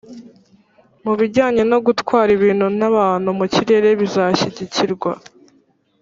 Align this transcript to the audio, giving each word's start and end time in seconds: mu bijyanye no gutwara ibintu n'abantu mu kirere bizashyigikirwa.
mu 1.03 1.13
bijyanye 1.19 1.61
no 1.71 1.77
gutwara 1.85 2.29
ibintu 2.37 2.67
n'abantu 2.79 3.29
mu 3.39 3.45
kirere 3.53 3.89
bizashyigikirwa. 3.99 5.11